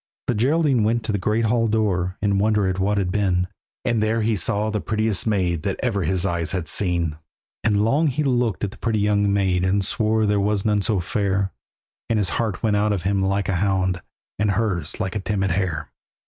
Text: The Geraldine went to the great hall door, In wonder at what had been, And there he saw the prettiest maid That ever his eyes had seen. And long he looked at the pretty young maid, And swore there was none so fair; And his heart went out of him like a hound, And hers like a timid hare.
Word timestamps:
The 0.25 0.33
Geraldine 0.33 0.83
went 0.83 1.03
to 1.05 1.11
the 1.11 1.19
great 1.19 1.45
hall 1.45 1.67
door, 1.67 2.17
In 2.23 2.39
wonder 2.39 2.65
at 2.65 2.79
what 2.79 2.97
had 2.97 3.11
been, 3.11 3.47
And 3.85 4.01
there 4.01 4.23
he 4.23 4.35
saw 4.35 4.71
the 4.71 4.81
prettiest 4.81 5.27
maid 5.27 5.61
That 5.61 5.79
ever 5.83 6.01
his 6.01 6.25
eyes 6.25 6.53
had 6.53 6.67
seen. 6.67 7.17
And 7.63 7.85
long 7.85 8.07
he 8.07 8.23
looked 8.23 8.63
at 8.63 8.71
the 8.71 8.79
pretty 8.79 8.97
young 8.97 9.31
maid, 9.31 9.63
And 9.63 9.85
swore 9.85 10.25
there 10.25 10.39
was 10.39 10.65
none 10.65 10.81
so 10.81 10.99
fair; 11.01 11.51
And 12.09 12.17
his 12.17 12.29
heart 12.29 12.63
went 12.63 12.77
out 12.77 12.91
of 12.93 13.03
him 13.03 13.21
like 13.21 13.47
a 13.47 13.57
hound, 13.57 14.01
And 14.39 14.49
hers 14.49 14.99
like 14.99 15.15
a 15.15 15.19
timid 15.19 15.51
hare. 15.51 15.89